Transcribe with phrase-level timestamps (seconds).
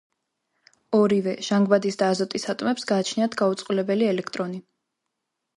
[0.99, 4.65] ორივე, ჟანგბადის და აზოტის ატომებს გააჩნიათ გაუწყვილებელი ელექტრონი.